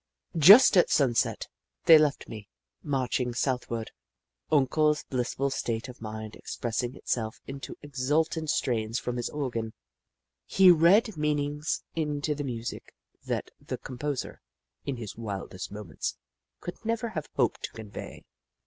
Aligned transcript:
Just 0.35 0.75
at 0.77 0.89
sunset, 0.89 1.47
they 1.85 1.99
left 1.99 2.27
me, 2.27 2.49
marching 2.81 3.35
south 3.35 3.69
ward. 3.69 3.91
Uncle's 4.51 5.03
blissful 5.03 5.51
state 5.51 5.87
of 5.89 6.01
mind 6.01 6.35
expressing 6.35 6.95
itself 6.95 7.39
in 7.45 7.61
exultant 7.83 8.49
strains 8.49 8.97
from 8.97 9.15
his 9.17 9.29
organ. 9.29 9.73
He 10.47 10.71
read 10.71 11.17
meanings 11.17 11.83
into 11.95 12.33
the 12.33 12.43
music 12.43 12.95
that 13.27 13.51
the 13.63 13.77
com 13.77 13.99
poser, 13.99 14.41
in 14.85 14.97
his 14.97 15.15
wildest 15.17 15.71
moments, 15.71 16.17
could 16.61 16.83
never 16.83 17.09
have 17.09 17.29
hoped 17.35 17.61
to 17.65 17.71
convey. 17.73 18.25